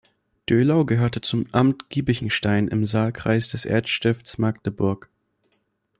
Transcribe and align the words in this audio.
Dölau 0.49 0.83
gehörte 0.85 1.21
zum 1.21 1.45
Amt 1.51 1.91
Giebichenstein 1.91 2.67
im 2.69 2.87
Saalkreis 2.87 3.49
des 3.49 3.65
Erzstifts 3.65 4.39
Magdeburg. 4.39 5.11